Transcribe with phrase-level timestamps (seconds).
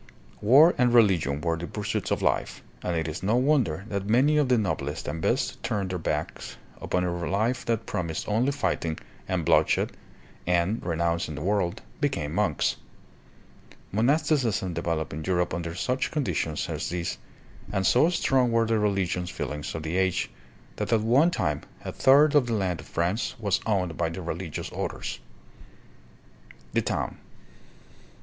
[0.41, 4.37] War and religion were the pursuits of life, and it is no wonder that many
[4.37, 8.97] of the noblest and best turned their backs upon a life that promised only fighting
[9.27, 9.91] and bloodshed
[10.47, 12.77] and, renouncing the world, became monks.
[13.91, 17.19] Monasticism developed in Europe under such conditions as these,
[17.71, 20.31] and so strong were the religious feelings of the age
[20.77, 24.23] that at one time a third of the land of France was owned by the
[24.23, 25.19] re ligious orders.
[26.73, 27.19] The Town.